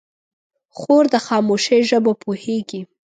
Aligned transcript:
خور 0.77 1.03
د 1.13 1.15
خاموشۍ 1.25 1.79
ژبه 1.89 2.13
پوهېږي. 2.21 2.81